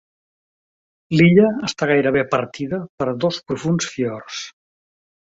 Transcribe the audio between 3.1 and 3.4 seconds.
dos